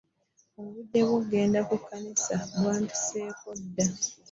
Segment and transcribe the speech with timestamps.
[0.59, 3.85] Obudde bwo kugenda ku kanisa bwa mpiseko dda.